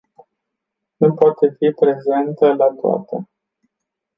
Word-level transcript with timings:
Nu 0.97 1.13
poate 1.13 1.53
fi 1.57 1.69
prezentă 1.71 2.53
la 2.53 2.67
toate. 2.73 3.27